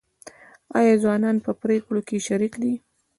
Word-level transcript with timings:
آیا 0.77 0.93
ځوانان 1.03 1.37
په 1.45 1.51
پریکړو 1.61 2.01
کې 2.07 2.17
شریک 2.27 2.53
دي؟ 2.63 2.73